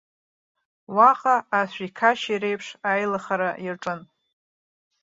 Уаҟа 0.95 1.35
ашәиқашьи 1.59 2.41
реиԥш 2.41 2.67
аилыхара 2.91 3.49
иаҿын. 3.65 4.01